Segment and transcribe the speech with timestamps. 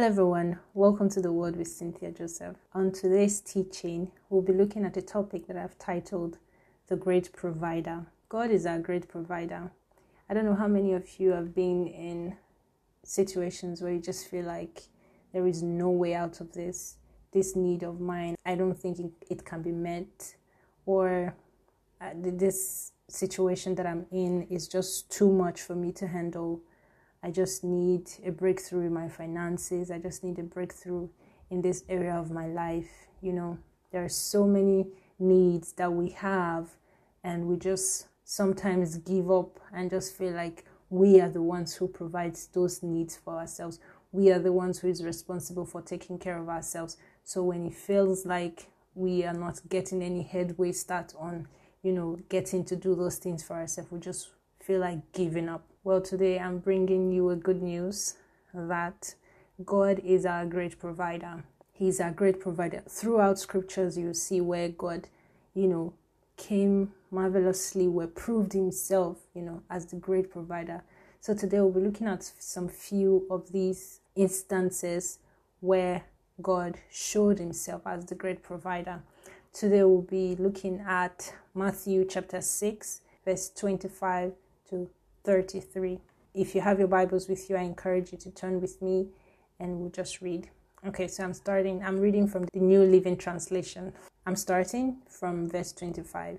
[0.00, 0.58] Hello, everyone.
[0.72, 2.56] Welcome to the Word with Cynthia Joseph.
[2.72, 6.38] On today's teaching, we'll be looking at a topic that I've titled
[6.86, 8.06] The Great Provider.
[8.30, 9.70] God is our great provider.
[10.26, 12.34] I don't know how many of you have been in
[13.04, 14.84] situations where you just feel like
[15.34, 16.96] there is no way out of this,
[17.34, 18.36] this need of mine.
[18.46, 20.34] I don't think it, can be met,
[20.86, 21.34] or
[22.00, 26.62] uh, this situation that I'm in is just too much for me to handle
[27.22, 29.90] I just need a breakthrough in my finances.
[29.90, 31.08] I just need a breakthrough
[31.50, 32.90] in this area of my life.
[33.20, 33.58] You know,
[33.92, 34.86] there are so many
[35.18, 36.70] needs that we have,
[37.22, 41.88] and we just sometimes give up and just feel like we are the ones who
[41.88, 43.78] provides those needs for ourselves.
[44.12, 46.96] We are the ones who is responsible for taking care of ourselves.
[47.22, 51.48] So when it feels like we are not getting any headway start on,
[51.82, 55.69] you know, getting to do those things for ourselves, we just feel like giving up.
[55.82, 58.16] Well, today I'm bringing you a good news
[58.52, 59.14] that
[59.64, 61.42] God is our great provider.
[61.72, 62.82] He's our great provider.
[62.86, 65.08] Throughout scriptures, you see where God,
[65.54, 65.94] you know,
[66.36, 70.82] came marvelously, where proved himself, you know, as the great provider.
[71.18, 75.18] So today we'll be looking at some few of these instances
[75.60, 76.04] where
[76.42, 79.02] God showed himself as the great provider.
[79.54, 84.34] Today we'll be looking at Matthew chapter 6, verse 25
[84.68, 84.90] to
[85.24, 86.00] 33.
[86.34, 89.08] If you have your Bibles with you, I encourage you to turn with me
[89.58, 90.48] and we'll just read.
[90.86, 93.92] Okay, so I'm starting, I'm reading from the New Living Translation.
[94.24, 96.38] I'm starting from verse 25.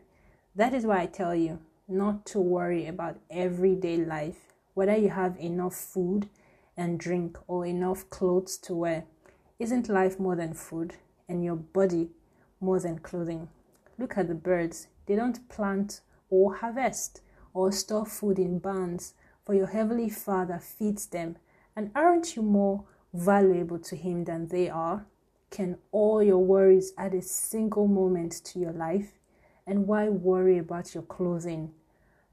[0.55, 5.37] That is why I tell you not to worry about everyday life, whether you have
[5.37, 6.27] enough food
[6.75, 9.03] and drink or enough clothes to wear.
[9.59, 10.95] Isn't life more than food
[11.29, 12.09] and your body
[12.59, 13.49] more than clothing?
[13.99, 14.87] Look at the birds.
[15.05, 16.01] They don't plant
[16.31, 17.21] or harvest
[17.53, 19.13] or store food in barns,
[19.45, 21.37] for your heavenly Father feeds them.
[21.75, 25.05] And aren't you more valuable to Him than they are?
[25.49, 29.13] Can all your worries add a single moment to your life?
[29.67, 31.71] And why worry about your clothing?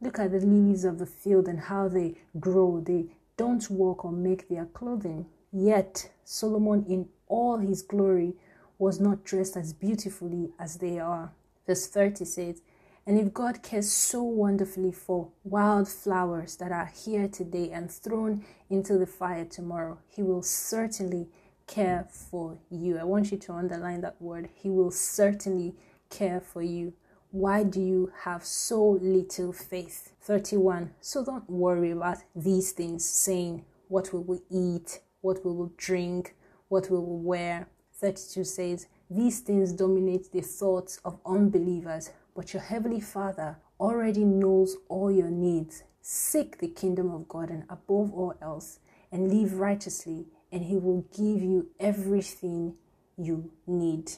[0.01, 2.81] Look at the lilies of the field and how they grow.
[2.81, 3.07] They
[3.37, 5.27] don't walk or make their clothing.
[5.53, 8.35] Yet Solomon, in all his glory,
[8.79, 11.33] was not dressed as beautifully as they are.
[11.67, 12.63] Verse 30 says,
[13.09, 18.99] and if God cares so wonderfully for wildflowers that are here today and thrown into
[18.99, 21.31] the fire tomorrow, He will certainly
[21.67, 22.99] care for you.
[22.99, 24.51] I want you to underline that word.
[24.55, 25.75] He will certainly
[26.11, 26.93] care for you.
[27.31, 30.13] Why do you have so little faith?
[30.21, 30.91] 31.
[31.01, 35.01] So don't worry about these things, saying, What will we eat?
[35.23, 36.37] What will we drink?
[36.69, 37.69] What will we wear?
[37.95, 44.77] 32 says, These things dominate the thoughts of unbelievers but your Heavenly Father already knows
[44.89, 45.83] all your needs.
[46.01, 48.79] Seek the kingdom of God and above all else,
[49.11, 52.77] and live righteously, and He will give you everything
[53.17, 54.13] you need.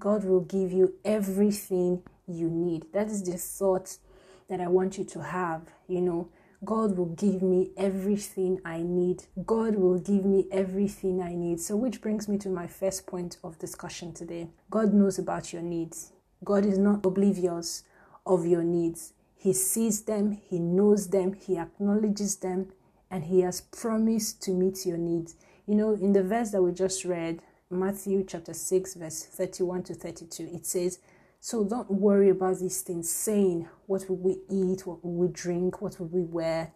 [0.00, 2.86] God will give you everything you need.
[2.92, 3.98] That is the thought
[4.48, 5.62] that I want you to have.
[5.86, 6.28] You know,
[6.64, 9.26] God will give me everything I need.
[9.46, 11.60] God will give me everything I need.
[11.60, 14.48] So, which brings me to my first point of discussion today.
[14.70, 16.10] God knows about your needs.
[16.42, 17.84] God is not oblivious
[18.24, 19.12] of your needs.
[19.36, 22.72] He sees them, He knows them, He acknowledges them,
[23.10, 25.36] and He has promised to meet your needs.
[25.66, 27.40] You know, in the verse that we just read,
[27.70, 30.98] Matthew chapter 6, verse 31 to 32, it says,
[31.40, 34.86] So don't worry about these things, saying, What will we eat?
[34.86, 35.80] What will we drink?
[35.80, 36.72] What will we wear?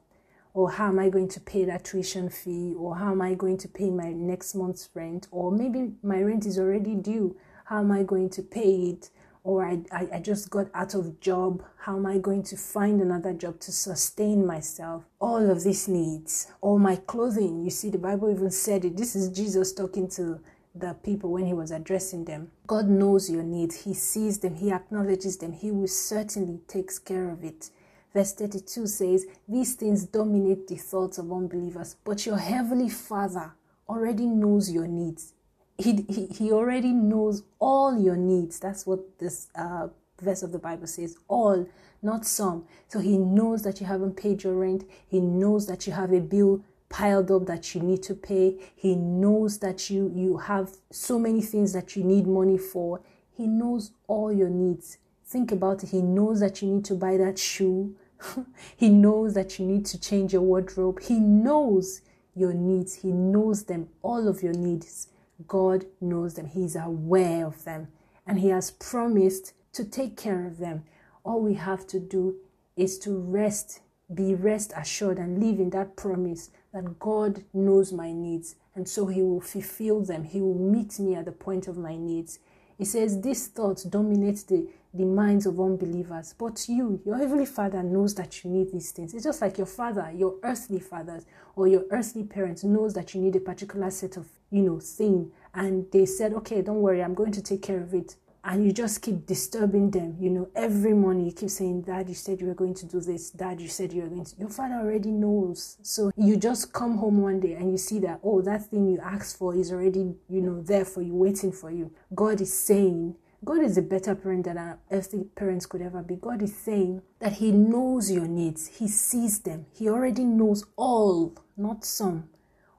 [0.52, 2.74] Or how am I going to pay that tuition fee?
[2.78, 5.26] Or how am I going to pay my next month's rent?
[5.32, 7.36] Or maybe my rent is already due.
[7.64, 9.10] How am I going to pay it?
[9.44, 13.00] Or I, I, I just got out of job how am i going to find
[13.00, 15.04] another job to sustain myself?
[15.20, 16.50] All of these needs.
[16.62, 17.62] All my clothing.
[17.62, 18.96] You see the bible even said it.
[18.96, 20.40] This is jesus talking to
[20.74, 22.50] the people when he was addressing them.
[22.66, 24.54] God knows your needs he sees them.
[24.54, 25.52] He acknowledges them.
[25.52, 27.68] He will certainly takes care of it.
[28.14, 33.52] Verse 32 says, These things dominate the thoughts of unbelievers, but your heavenly Father
[33.88, 35.33] already knows your needs
[35.78, 38.58] he, he, he already knows all your needs.
[38.58, 39.88] That's what this uh,
[40.20, 41.16] verse of the Bible says.
[41.28, 41.66] All,
[42.02, 42.64] not some.
[42.88, 44.84] So he knows that you haven't paid your rent.
[45.08, 48.56] He knows that you have a bill piled up that you need to pay.
[48.76, 53.00] He knows that you you have so many things that you need money for.
[53.36, 54.98] He knows all your needs.
[55.24, 55.90] Think about it.
[55.90, 57.96] He knows that you need to buy that shoe.
[58.76, 61.02] he knows that you need to change your wardrobe.
[61.02, 62.02] He knows
[62.36, 62.94] your needs.
[62.94, 65.08] He knows them, all of your needs.
[65.46, 67.88] God knows them, He is aware of them,
[68.26, 70.84] and He has promised to take care of them.
[71.24, 72.36] All we have to do
[72.76, 73.80] is to rest,
[74.12, 79.06] be rest assured, and live in that promise that God knows my needs and so
[79.06, 80.24] he will fulfill them.
[80.24, 82.40] He will meet me at the point of my needs.
[82.76, 86.34] He says, These thoughts dominate the, the minds of unbelievers.
[86.38, 89.12] But you, your heavenly father, knows that you need these things.
[89.12, 91.24] It's just like your father, your earthly fathers,
[91.56, 95.32] or your earthly parents knows that you need a particular set of, you know, thing.
[95.54, 98.72] And they said, Okay, don't worry, I'm going to take care of it and you
[98.72, 100.16] just keep disturbing them.
[100.20, 103.00] You know, every morning you keep saying, Dad, you said you were going to do
[103.00, 103.30] this.
[103.30, 104.36] Dad, you said you were going to.
[104.38, 105.78] Your father already knows.
[105.82, 109.00] So you just come home one day and you see that, oh, that thing you
[109.02, 111.90] asked for is already, you know, there for you, waiting for you.
[112.14, 116.16] God is saying, God is a better parent than our earthly parents could ever be.
[116.16, 121.36] God is saying that He knows your needs, He sees them, He already knows all,
[121.56, 122.30] not some,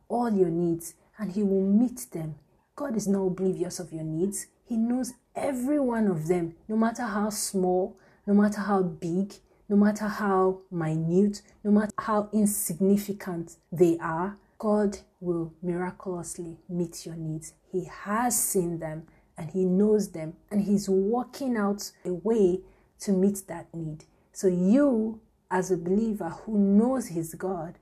[0.08, 2.36] all your needs, and He will meet them.
[2.76, 4.48] God is not oblivious of your needs.
[4.66, 9.36] He knows every one of them, no matter how small, no matter how big,
[9.70, 17.16] no matter how minute, no matter how insignificant they are, God will miraculously meet your
[17.16, 17.54] needs.
[17.72, 19.06] He has seen them
[19.38, 22.62] and He knows them, and He's working out a way
[23.02, 24.06] to meet that need.
[24.32, 25.22] So, you,
[25.52, 27.78] as a believer who knows His God,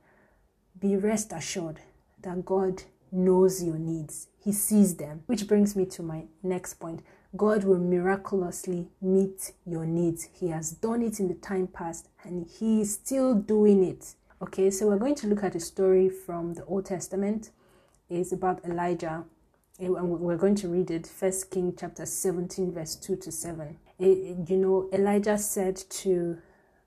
[0.78, 1.80] be rest assured
[2.22, 4.28] that God knows your needs.
[4.42, 5.22] He sees them.
[5.26, 7.02] Which brings me to my next point.
[7.36, 10.28] God will miraculously meet your needs.
[10.38, 14.14] He has done it in the time past and He is still doing it.
[14.42, 17.50] Okay, so we're going to look at a story from the Old Testament.
[18.10, 19.24] It's about Elijah.
[19.80, 23.76] Eh, and we're going to read it, First King chapter 17, verse 2 to 7.
[23.98, 26.38] It, you know, Elijah said to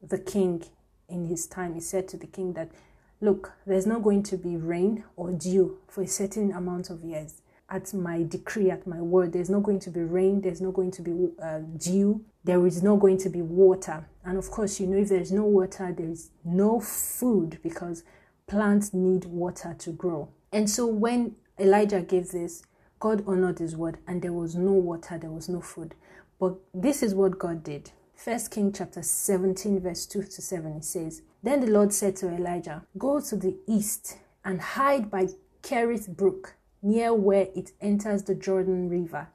[0.01, 0.63] the king
[1.09, 2.71] in his time, he said to the king that,
[3.19, 7.41] Look, there's not going to be rain or dew for a certain amount of years
[7.69, 9.33] at my decree, at my word.
[9.33, 12.83] There's not going to be rain, there's not going to be uh, dew, there is
[12.83, 14.07] not going to be water.
[14.23, 18.03] And of course, you know, if there's no water, there's no food because
[18.45, 20.29] plants need water to grow.
[20.53, 22.63] And so when Elijah gave this,
[22.99, 25.95] God honored his word, and there was no water, there was no food.
[26.39, 27.91] But this is what God did.
[28.15, 32.29] First King chapter 17, verse 2 to 7, it says, Then the Lord said to
[32.29, 35.27] Elijah, Go to the east and hide by
[35.61, 39.27] Kerith brook near where it enters the Jordan River.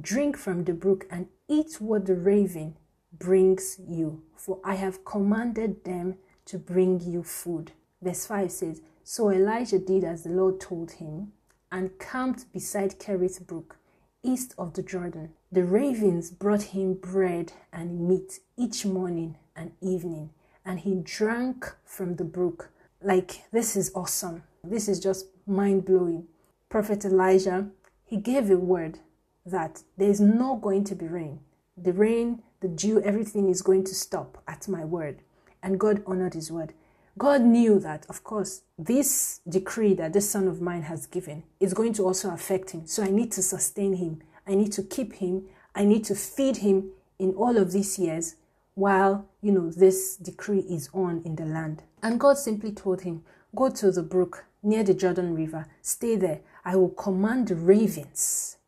[0.00, 2.76] Drink from the brook and eat what the raven
[3.12, 6.16] brings you, for I have commanded them
[6.46, 7.72] to bring you food.
[8.02, 11.32] Verse 5 says, So Elijah did as the Lord told him
[11.70, 13.76] and camped beside Kerith Brook,
[14.22, 15.30] east of the Jordan.
[15.50, 20.30] The ravens brought him bread and meat each morning and evening,
[20.64, 22.70] and he drank from the brook.
[23.02, 24.42] Like, this is awesome.
[24.64, 26.26] This is just mind blowing
[26.68, 27.68] prophet Elijah,
[28.04, 28.98] he gave a word
[29.44, 31.40] that there's not going to be rain.
[31.76, 35.22] The rain, the dew, everything is going to stop at my word.
[35.62, 36.74] And God honored his word.
[37.18, 41.72] God knew that, of course, this decree that this son of mine has given is
[41.72, 42.86] going to also affect him.
[42.86, 44.22] So I need to sustain him.
[44.46, 45.46] I need to keep him.
[45.74, 48.36] I need to feed him in all of these years
[48.74, 51.82] while, you know, this decree is on in the land.
[52.02, 53.24] And God simply told him,
[53.54, 56.40] Go to the brook near the Jordan River, stay there.
[56.64, 58.58] I will command the ravens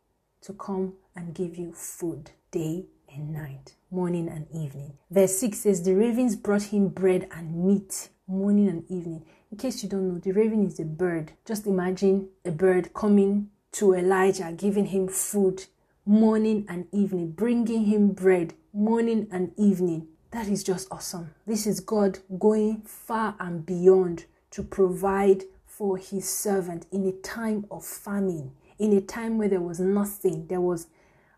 [0.41, 4.93] to come and give you food day and night, morning and evening.
[5.11, 9.25] Verse 6 says, The ravens brought him bread and meat morning and evening.
[9.51, 11.31] In case you don't know, the raven is a bird.
[11.45, 15.65] Just imagine a bird coming to Elijah, giving him food
[16.05, 20.07] morning and evening, bringing him bread morning and evening.
[20.31, 21.33] That is just awesome.
[21.47, 27.65] This is God going far and beyond to provide for his servant in a time
[27.71, 30.87] of famine, in a time where there was nothing, there was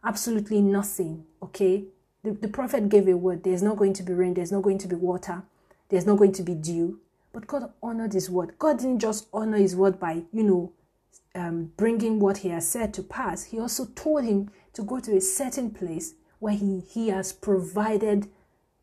[0.03, 1.25] absolutely nothing.
[1.41, 1.85] Okay,
[2.23, 4.77] the, the prophet gave a word there's not going to be rain, there's not going
[4.79, 5.43] to be water,
[5.91, 6.99] there's not going to be dew.
[7.33, 8.55] But God honored his word.
[8.57, 10.73] God didn't just honor his word by, you know,
[11.35, 13.43] um, bringing what he has said to pass.
[13.45, 18.27] He also told him to go to a certain place where he, he has provided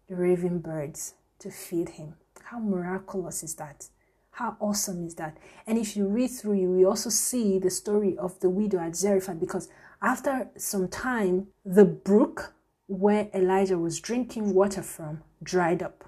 [0.09, 2.15] the raven birds to feed him.
[2.45, 3.89] How miraculous is that?
[4.31, 5.37] How awesome is that?
[5.67, 8.97] And if you read through, you will also see the story of the widow at
[8.97, 9.69] Zarephath because
[10.01, 12.55] after some time, the brook
[12.87, 16.08] where Elijah was drinking water from dried up.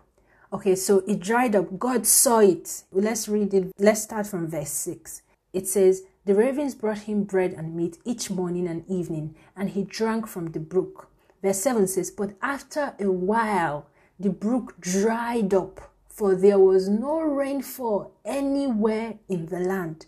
[0.52, 1.78] Okay, so it dried up.
[1.78, 2.82] God saw it.
[2.90, 3.72] Let's read it.
[3.78, 5.22] Let's start from verse 6.
[5.52, 9.84] It says, The ravens brought him bread and meat each morning and evening, and he
[9.84, 11.08] drank from the brook.
[11.42, 13.86] Verse 7 says, But after a while,
[14.18, 15.90] the brook dried up
[16.20, 20.04] for there was no rainfall anywhere in the land.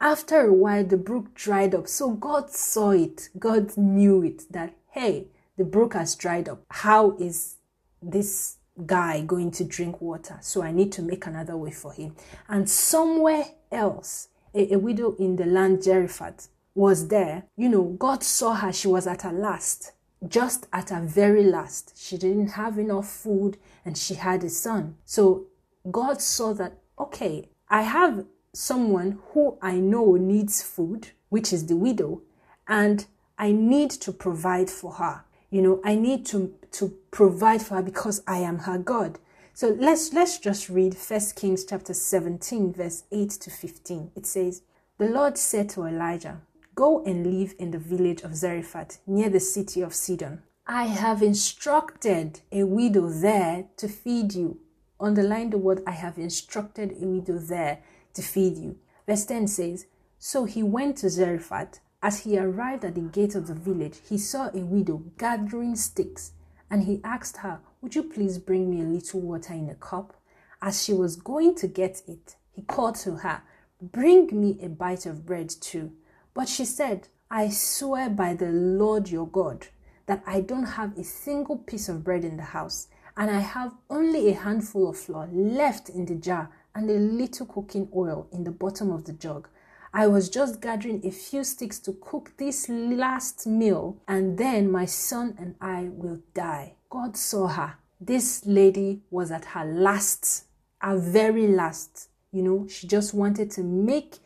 [0.00, 1.86] After a while, the brook dried up.
[1.86, 3.28] So God saw it.
[3.38, 5.26] God knew it that, hey,
[5.58, 6.62] the brook has dried up.
[6.70, 7.56] How is
[8.00, 8.56] this
[8.86, 10.38] guy going to drink water?
[10.40, 12.16] So I need to make another way for him.
[12.48, 18.22] And somewhere else, a, a widow in the land Zarephath was there, you know, God
[18.22, 19.92] saw her, she was at her last,
[20.26, 21.94] just at her very last.
[21.96, 24.96] She didn't have enough food and she had a son.
[25.04, 25.46] So
[25.90, 31.76] God saw that, okay, I have someone who I know needs food, which is the
[31.76, 32.22] widow,
[32.66, 33.06] and
[33.38, 35.24] I need to provide for her.
[35.50, 39.18] You know, I need to, to provide for her because I am her God.
[39.52, 44.12] So let's let's just read First Kings chapter 17, verse 8 to 15.
[44.16, 44.62] It says,
[44.98, 46.40] The Lord said to Elijah,
[46.74, 50.42] Go and live in the village of Zarephath, near the city of Sidon.
[50.66, 54.60] I have instructed a widow there to feed you.
[55.00, 57.80] Underline the word I have instructed a widow there
[58.14, 58.78] to feed you.
[59.06, 59.86] Verse 10 says,
[60.18, 61.80] So he went to Zarephath.
[62.02, 66.32] As he arrived at the gate of the village, he saw a widow gathering sticks,
[66.70, 70.16] and he asked her, Would you please bring me a little water in a cup?
[70.62, 73.42] As she was going to get it, he called to her,
[73.82, 75.92] Bring me a bite of bread too.
[76.32, 79.66] But she said, I swear by the Lord your God
[80.06, 83.74] that I don't have a single piece of bread in the house, and I have
[83.90, 88.44] only a handful of flour left in the jar and a little cooking oil in
[88.44, 89.48] the bottom of the jug.
[89.92, 94.84] I was just gathering a few sticks to cook this last meal, and then my
[94.84, 96.74] son and I will die.
[96.88, 97.74] God saw her.
[98.00, 100.44] This lady was at her last,
[100.80, 102.08] her very last.
[102.30, 104.18] You know, she just wanted to make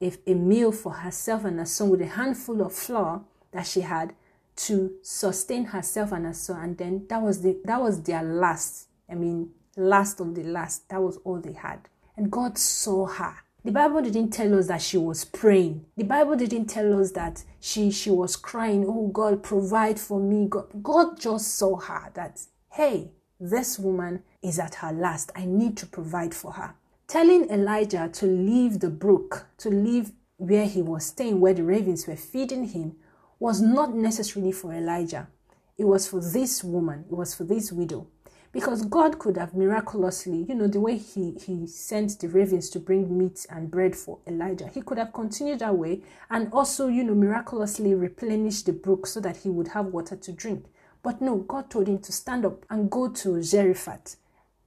[0.00, 3.82] a, a meal for herself and her son with a handful of flour that she
[3.82, 4.14] had
[4.54, 6.60] to sustain herself and her son.
[6.62, 8.88] And then that was the that was their last.
[9.10, 10.88] I mean, last of the last.
[10.88, 11.88] That was all they had.
[12.16, 13.36] And God saw her.
[13.64, 15.84] The Bible didn't tell us that she was praying.
[15.96, 20.48] The Bible didn't tell us that she she was crying, "Oh God, provide for me."
[20.48, 25.30] God, God just saw her that, "Hey, this woman is at her last.
[25.36, 26.74] I need to provide for her."
[27.06, 32.08] Telling Elijah to leave the brook, to leave where he was staying, where the ravens
[32.08, 32.96] were feeding him,
[33.38, 35.28] was not necessarily for Elijah.
[35.78, 38.08] It was for this woman, it was for this widow
[38.52, 42.78] because God could have miraculously, you know, the way he, he sent the ravens to
[42.78, 47.02] bring meat and bread for Elijah, he could have continued that way and also, you
[47.02, 50.66] know, miraculously replenished the brook so that he would have water to drink.
[51.02, 54.16] But no, God told him to stand up and go to Zarephath.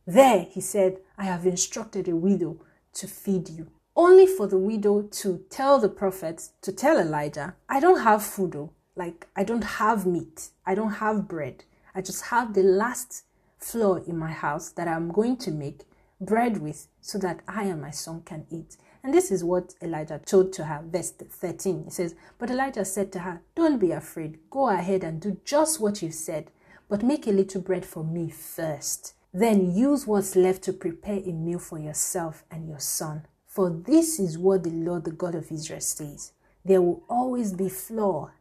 [0.08, 2.58] There, he said, I have instructed a widow
[2.94, 3.68] to feed you.
[3.96, 8.54] Only for the widow to tell the prophet, to tell Elijah, I don't have food,
[8.54, 8.72] though.
[8.96, 11.64] like I don't have meat, I don't have bread.
[11.94, 13.24] I just have the last
[13.66, 15.82] flour in my house that I'm going to make
[16.22, 18.78] bread with so that I and my son can eat.
[19.04, 21.86] And this is what Elijah told to her, verse 13.
[21.88, 24.40] It says, But Elijah said to her, Don't be afraid.
[24.50, 26.52] Go ahead and do just what you've said,
[26.90, 29.14] but make a little bread for me first.
[29.34, 33.26] Then use what's left to prepare a meal for yourself and your son.
[33.48, 36.32] For this is what the Lord, the God of Israel, says
[36.64, 38.34] There will always be flour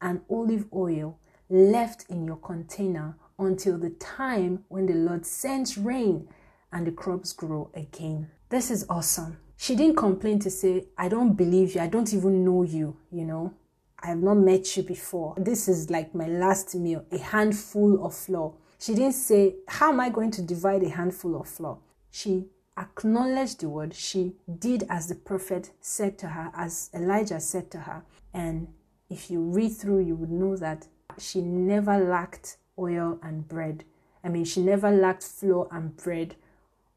[0.00, 1.18] and olive oil
[1.48, 6.28] left in your container until the time when the Lord sends rain
[6.72, 8.30] and the crops grow again.
[8.48, 9.38] This is awesome.
[9.56, 13.24] She didn't complain to say, I don't believe you, I don't even know you, you
[13.24, 13.54] know.
[14.02, 15.34] I have not met you before.
[15.38, 18.52] This is like my last meal, a handful of flour.
[18.78, 21.78] She didn't say, How am I going to divide a handful of flour?
[22.10, 22.46] She
[22.78, 23.94] acknowledged the word.
[23.94, 28.02] She did as the prophet said to her, as Elijah said to her.
[28.34, 28.68] And
[29.08, 30.86] if you read through, you would know that
[31.18, 33.84] she never lacked oil and bread.
[34.22, 36.36] I mean, she never lacked flour and bread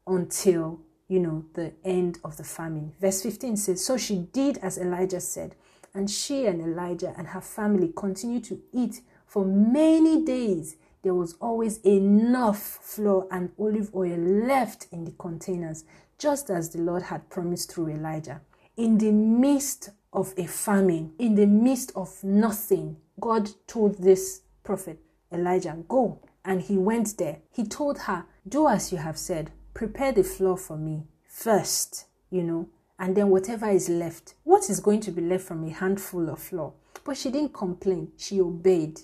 [0.06, 2.92] until, you know, the end of the famine.
[3.00, 5.54] Verse 15 says, So she did as Elijah said,
[5.94, 10.76] and she and Elijah and her family continued to eat for many days.
[11.02, 15.84] There was always enough flour and olive oil left in the containers,
[16.18, 18.42] just as the Lord had promised through Elijah.
[18.76, 24.98] In the midst of a famine, in the midst of nothing, God told this prophet,
[25.32, 26.20] Elijah, Go.
[26.44, 27.38] And he went there.
[27.50, 32.42] He told her, Do as you have said, prepare the flour for me first, you
[32.42, 32.68] know,
[32.98, 34.34] and then whatever is left.
[34.44, 36.72] What is going to be left from a handful of flour?
[37.04, 39.00] But she didn't complain, she obeyed.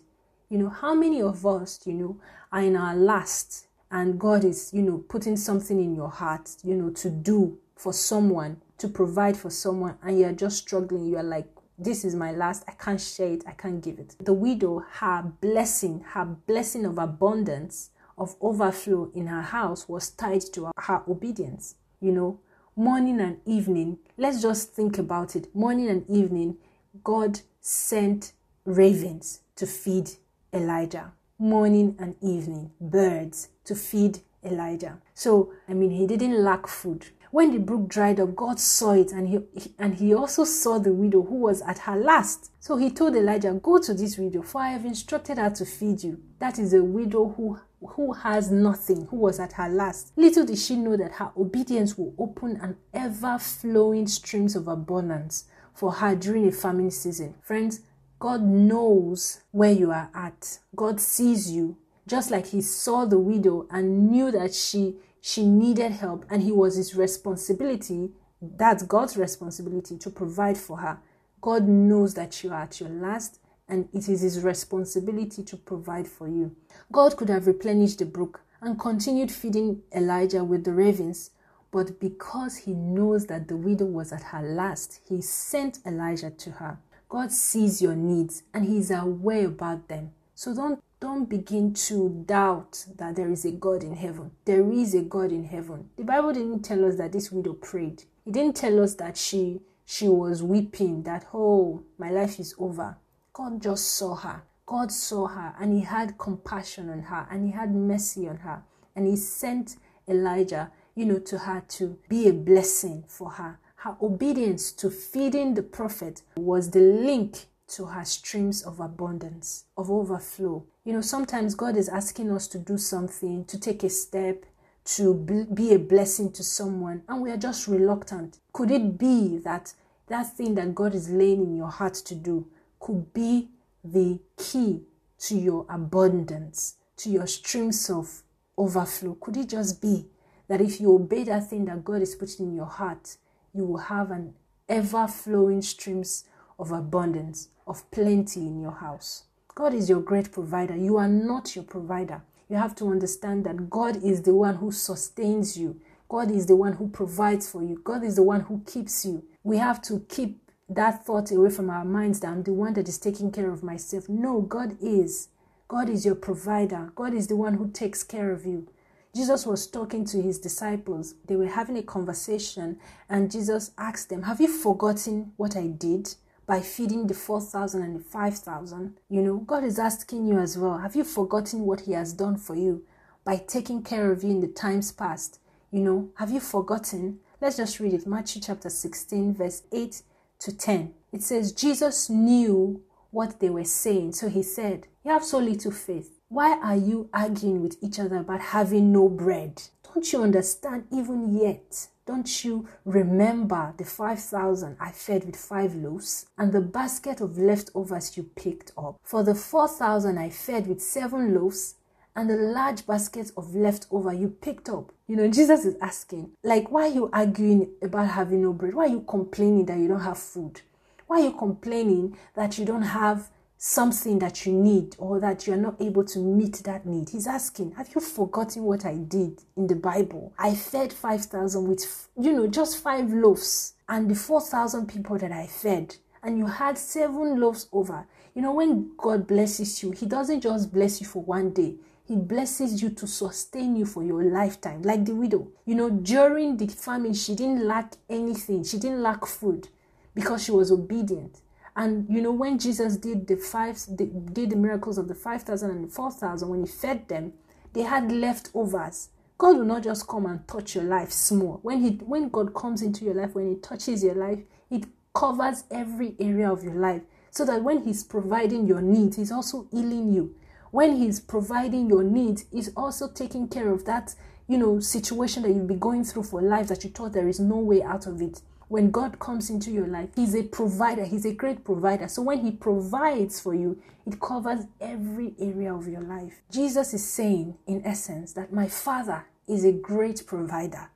[0.48, 2.20] You know, how many of us, you know,
[2.52, 6.74] are in our last and God is, you know, putting something in your heart, you
[6.74, 11.06] know, to do for someone, to provide for someone, and you're just struggling.
[11.06, 11.46] You're like,
[11.78, 14.16] this is my last i can't share it i can't give it.
[14.20, 20.40] The widow her blessing her blessing of abundance of overflow in her house was tied
[20.52, 22.40] to her obedience you know.
[22.78, 25.54] Morning and evening let's just think about it.
[25.54, 26.56] Morning and evening
[27.04, 28.32] god sent
[28.64, 30.10] ravens to feed
[30.52, 31.12] elijah.
[31.38, 34.98] Morning and evening birds to feed elijah.
[35.14, 39.12] So i mean he didn't lack food When the brook dried up, God saw it
[39.12, 39.40] and he,
[39.78, 42.50] and he also saw the widow who was at her last.
[42.60, 46.02] So he told Elijah, Go to this widow, for I have instructed her to feed
[46.02, 46.22] you.
[46.38, 47.58] That is a widow who
[47.90, 50.12] who has nothing, who was at her last.
[50.16, 55.44] Little did she know that her obedience will open an ever flowing streams of abundance
[55.74, 57.34] for her during a famine season.
[57.42, 57.80] Friends,
[58.18, 60.58] God knows where you are at.
[60.74, 65.92] God sees you just like he saw the widow and knew that she she needed
[65.92, 70.98] help and he was his responsibility that's God's responsibility to provide for her.
[71.40, 76.06] God knows that you are at your last and it is his responsibility to provide
[76.06, 76.54] for you.
[76.92, 81.30] God could have replenished the brook and continued feeding Elijah with the ravens,
[81.72, 86.52] but because he knows that the widow was at her last, he sent Elijah to
[86.52, 86.78] her.
[87.08, 90.12] God sees your needs and he is aware about them.
[90.34, 94.30] So don't don't begin to doubt that there is a God in heaven.
[94.44, 95.90] There is a God in heaven.
[95.96, 98.04] The Bible didn't tell us that this widow prayed.
[98.24, 102.96] It didn't tell us that she she was weeping that oh my life is over.
[103.32, 104.42] God just saw her.
[104.64, 108.62] God saw her and he had compassion on her and he had mercy on her
[108.96, 109.76] and he sent
[110.08, 113.58] Elijah, you know, to her to be a blessing for her.
[113.76, 119.90] Her obedience to feeding the prophet was the link to her streams of abundance, of
[119.90, 120.64] overflow.
[120.84, 124.44] You know, sometimes God is asking us to do something, to take a step,
[124.84, 125.14] to
[125.52, 128.38] be a blessing to someone, and we are just reluctant.
[128.52, 129.74] Could it be that
[130.06, 132.46] that thing that God is laying in your heart to do
[132.78, 133.48] could be
[133.82, 134.82] the key
[135.18, 138.22] to your abundance, to your streams of
[138.56, 139.16] overflow?
[139.20, 140.06] Could it just be
[140.46, 143.16] that if you obey that thing that God is putting in your heart,
[143.52, 144.34] you will have an
[144.68, 146.24] ever flowing streams
[146.58, 149.24] of abundance, of plenty in your house.
[149.54, 150.76] God is your great provider.
[150.76, 152.22] You are not your provider.
[152.48, 155.80] You have to understand that God is the one who sustains you.
[156.08, 157.80] God is the one who provides for you.
[157.82, 159.24] God is the one who keeps you.
[159.42, 162.88] We have to keep that thought away from our minds that I'm the one that
[162.88, 164.08] is taking care of myself.
[164.08, 165.28] No, God is.
[165.68, 166.92] God is your provider.
[166.94, 168.68] God is the one who takes care of you.
[169.14, 171.14] Jesus was talking to his disciples.
[171.26, 172.78] They were having a conversation,
[173.08, 176.14] and Jesus asked them, Have you forgotten what I did?
[176.46, 178.98] By feeding the 4,000 and the 5,000.
[179.08, 182.36] You know, God is asking you as well have you forgotten what He has done
[182.36, 182.84] for you
[183.24, 185.40] by taking care of you in the times past?
[185.72, 187.18] You know, have you forgotten?
[187.40, 190.02] Let's just read it Matthew chapter 16, verse 8
[190.40, 190.94] to 10.
[191.12, 195.72] It says, Jesus knew what they were saying, so He said, You have so little
[195.72, 196.12] faith.
[196.28, 199.62] Why are you arguing with each other about having no bread?
[199.96, 201.88] Don't you understand even yet?
[202.04, 208.14] Don't you remember the 5,000 I fed with five loaves and the basket of leftovers
[208.14, 208.96] you picked up?
[209.02, 211.76] For the 4,000 I fed with seven loaves
[212.14, 214.92] and the large basket of leftover you picked up.
[215.06, 218.74] You know, Jesus is asking, like, why are you arguing about having no bread?
[218.74, 220.60] Why are you complaining that you don't have food?
[221.06, 223.30] Why are you complaining that you don't have
[223.66, 227.08] something that you need or that you're not able to meet that need.
[227.08, 230.32] He's asking, Have you forgotten what I did in the Bible?
[230.38, 235.48] I fed 5,000 with, you know, just five loaves and the 4,000 people that I
[235.48, 238.06] fed, and you had seven loaves over.
[238.34, 241.74] You know, when God blesses you, He doesn't just bless you for one day.
[242.04, 245.48] He blesses you to sustain you for your lifetime, like the widow.
[245.64, 248.62] You know, during the famine, she didn't lack anything.
[248.62, 249.66] She didn't lack food
[250.14, 251.40] because she was obedient.
[251.76, 255.70] And you know, when Jesus did the five, did the miracles of the five thousand
[255.70, 257.34] and the four thousand, when he fed them,
[257.74, 259.10] they had leftovers.
[259.36, 261.60] God will not just come and touch your life small.
[261.62, 265.64] When he, when God comes into your life, when He touches your life, it covers
[265.70, 270.10] every area of your life, so that when He's providing your needs, He's also healing
[270.14, 270.34] you.
[270.70, 274.14] When He's providing your needs, He's also taking care of that,
[274.48, 277.38] you know, situation that you'll be going through for life that you thought there is
[277.38, 281.24] no way out of it when God comes into your life, He's a provider, He's
[281.24, 282.08] a great provider.
[282.08, 286.42] So when He provides for you, it covers every area of your life.
[286.50, 290.90] Jesus is saying, in essence, that my Father is a great provider.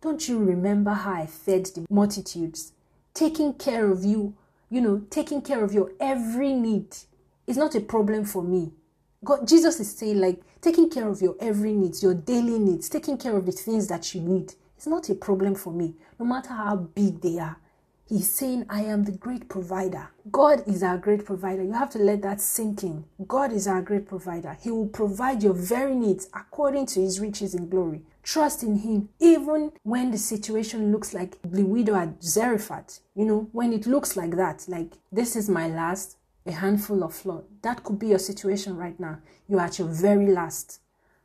[0.00, 2.72] Don't you remember how I fed the multitudes?
[3.14, 4.34] Taking care of you,
[4.68, 6.96] you know, taking care of your every need
[7.46, 8.72] is not a problem for me.
[9.24, 13.16] God, Jesus is saying, like, taking care of your every needs, your daily needs, taking
[13.16, 16.48] care of the things that you need it's not a problem for me, no matter
[16.48, 17.56] how big they are.
[18.08, 20.08] He's saying, I am the great provider.
[20.32, 21.62] God is our great provider.
[21.62, 23.04] You have to let that sink in.
[23.28, 24.58] God is our great provider.
[24.60, 28.02] He will provide your very needs according to his riches in glory.
[28.24, 32.98] Trust in him, even when the situation looks like the widow at Zarephath.
[33.14, 37.14] You know, when it looks like that, like this is my last, a handful of
[37.14, 37.44] flour.
[37.62, 39.20] That could be your situation right now.
[39.46, 40.80] You're at your very last.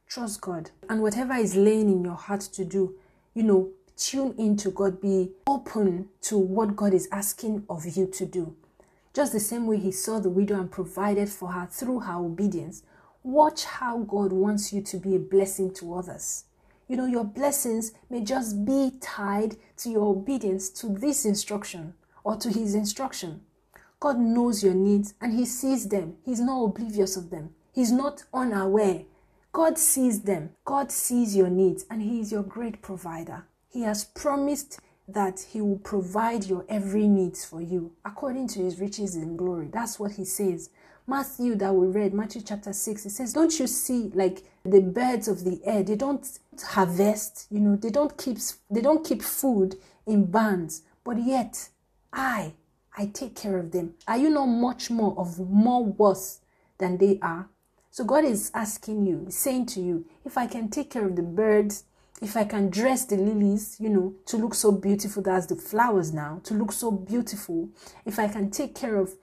[0.07, 0.69] Trust God.
[0.87, 2.93] And whatever is laying in your heart to do,
[3.37, 8.25] you know, tune into God, be open to what God is asking of you to
[8.25, 8.55] do.
[9.13, 12.81] Just the same way He saw the widow and provided for her through her obedience.
[13.21, 16.45] Watch how God wants you to be a blessing to others.
[16.87, 22.37] You know, your blessings may just be tied to your obedience to this instruction or
[22.37, 23.41] to His instruction.
[23.99, 26.15] God knows your needs and He sees them.
[26.25, 29.03] He's not oblivious of them, He's not unaware.
[29.57, 30.51] God sees them.
[30.65, 33.47] God sees your needs and He is your great provider.
[33.67, 38.79] He has promised that He will provide your every needs for you according to His
[38.79, 39.69] riches in glory.
[39.73, 40.69] That's what He says.
[41.07, 45.27] Matthew that we read, Matthew chapter 6, it says, Don't you see like the birds
[45.27, 45.81] of the air?
[45.81, 46.23] They don't
[46.63, 48.37] harvest, you know, they don't keep
[48.69, 51.69] they don't keep food in barns, but yet
[52.13, 52.53] I
[52.95, 53.95] I take care of them.
[54.07, 56.41] Are you not much more of more worth
[56.77, 57.49] than they are?
[57.97, 61.23] So God is asking you, saying to you, if I can take care of the
[61.23, 61.85] birds,
[62.21, 66.13] if I can dress the lilies, you know, to look so beautiful, that's the flowers
[66.13, 67.69] now, to look so beautiful,
[68.05, 69.15] if I can take care of,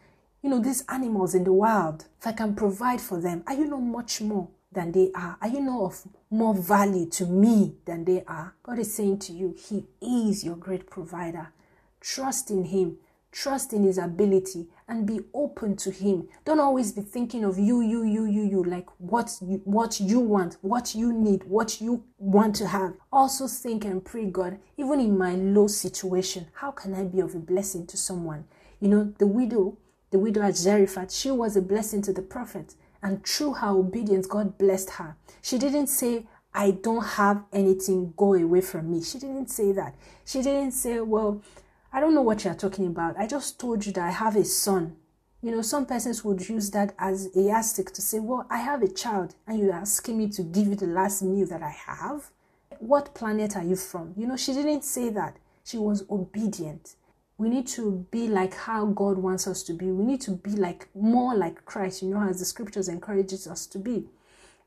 [0.43, 3.67] you know, these animals in the wild, if I can provide for them, are you
[3.67, 5.37] not much more than they are?
[5.41, 8.57] Are you not of more value to me than they are?
[8.65, 11.53] God is saying to you, He is your great provider.
[12.01, 12.97] Trust in Him
[13.35, 17.81] trust in his ability and be open to him don't always be thinking of you
[17.81, 22.05] you you you you like what you what you want what you need what you
[22.19, 26.95] want to have also think and pray god even in my low situation how can
[26.95, 28.45] i be of a blessing to someone
[28.81, 29.77] you know the widow
[30.11, 34.27] the widow at zarephath she was a blessing to the prophet and through her obedience
[34.27, 39.03] god blessed her she didn't say I don't have anything, go away from me.
[39.03, 39.97] She didn't say that.
[40.25, 41.43] She didn't say, well,
[41.95, 43.17] I don't know what you're talking about.
[43.17, 44.97] I just told you that I have a son.
[45.41, 48.83] You know, some persons would use that as a yardstick to say, Well, I have
[48.83, 52.33] a child, and you're asking me to give you the last meal that I have.
[52.81, 54.13] What planet are you from?
[54.17, 55.37] You know, she didn't say that.
[55.63, 56.97] She was obedient.
[57.39, 59.93] We need to be like how God wants us to be.
[59.93, 63.67] We need to be like more like Christ, you know, as the scriptures encourages us
[63.69, 64.09] to be.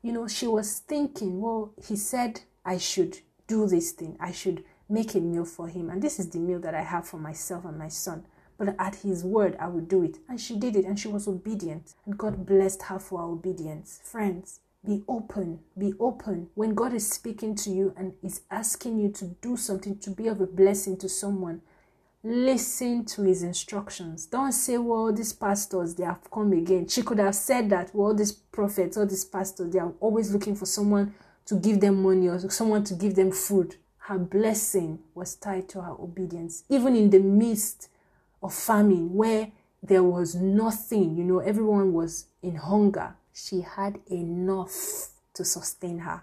[0.00, 4.16] You know, she was thinking, well, he said I should do this thing.
[4.18, 5.90] I should make a meal for him.
[5.90, 8.24] And this is the meal that I have for myself and my son.
[8.56, 10.18] But at his word, I would do it.
[10.28, 11.94] And she did it, and she was obedient.
[12.06, 14.00] And God blessed her for her obedience.
[14.02, 15.60] Friends, be open.
[15.76, 16.48] Be open.
[16.54, 20.26] When God is speaking to you and is asking you to do something to be
[20.26, 21.62] of a blessing to someone,
[22.24, 24.26] listen to his instructions.
[24.26, 26.88] Don't say, well, these pastors, they have come again.
[26.88, 30.56] She could have said that, well, these prophets or these pastors, they are always looking
[30.56, 31.14] for someone
[31.46, 33.76] to give them money or someone to give them food
[34.08, 36.64] her blessing was tied to her obedience.
[36.70, 37.90] Even in the midst
[38.42, 45.10] of famine, where there was nothing, you know, everyone was in hunger, she had enough
[45.34, 46.22] to sustain her.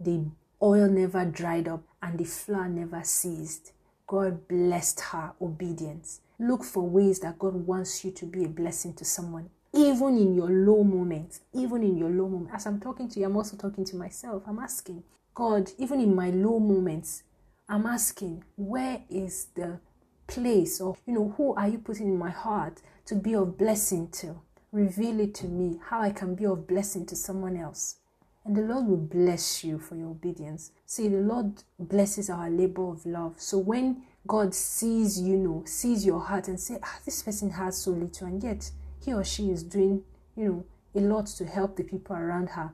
[0.00, 0.24] The
[0.60, 3.72] oil never dried up and the flour never ceased.
[4.08, 6.22] God blessed her obedience.
[6.40, 10.34] Look for ways that God wants you to be a blessing to someone, even in
[10.34, 11.40] your low moments.
[11.54, 12.52] Even in your low moments.
[12.52, 14.42] As I'm talking to you, I'm also talking to myself.
[14.44, 17.22] I'm asking, God, even in my low moments,
[17.68, 19.80] I'm asking, where is the
[20.26, 24.08] place of, you know, who are you putting in my heart to be of blessing
[24.12, 24.40] to?
[24.72, 27.96] Reveal it to me, how I can be of blessing to someone else.
[28.44, 30.72] And the Lord will bless you for your obedience.
[30.84, 33.34] See, the Lord blesses our labor of love.
[33.36, 37.78] So when God sees, you know, sees your heart and say, ah, this person has
[37.78, 38.70] so little, and yet
[39.04, 40.02] he or she is doing,
[40.36, 40.64] you know,
[40.94, 42.72] a lot to help the people around her,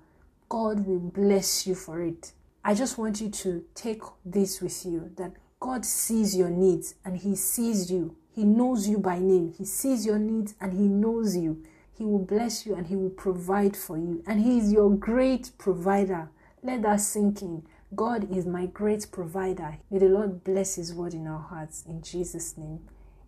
[0.49, 2.33] God will bless you for it.
[2.65, 7.17] I just want you to take this with you that God sees your needs and
[7.17, 8.17] He sees you.
[8.31, 9.55] He knows you by name.
[9.57, 11.63] He sees your needs and He knows you.
[11.93, 14.23] He will bless you and He will provide for you.
[14.27, 16.31] And He is your great provider.
[16.63, 17.65] Let that sink in.
[17.95, 19.79] God is my great provider.
[19.91, 21.85] May the Lord bless His word in our hearts.
[21.89, 22.81] In Jesus' name,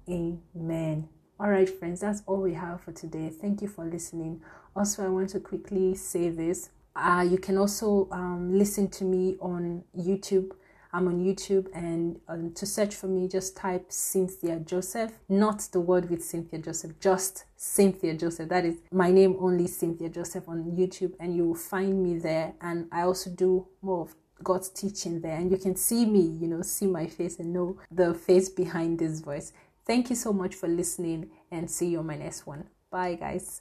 [0.09, 1.09] amen.
[1.41, 3.31] All right, friends, that's all we have for today.
[3.31, 4.43] Thank you for listening.
[4.77, 9.37] Also, I want to quickly say this uh, you can also um, listen to me
[9.41, 10.53] on YouTube.
[10.93, 15.79] I'm on YouTube, and um, to search for me, just type Cynthia Joseph, not the
[15.79, 18.49] word with Cynthia Joseph, just Cynthia Joseph.
[18.49, 22.55] That is my name only, Cynthia Joseph, on YouTube, and you will find me there.
[22.61, 26.49] And I also do more of God's teaching there, and you can see me, you
[26.49, 29.53] know, see my face and know the face behind this voice.
[29.87, 32.65] Thank you so much for listening, and see you on my next one.
[32.91, 33.61] Bye, guys.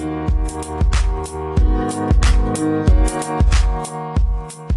[0.00, 0.30] Thank
[4.60, 4.69] you.